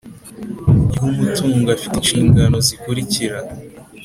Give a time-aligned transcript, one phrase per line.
[0.89, 3.37] Ry Umutungo Afite Inshingano Zikurikira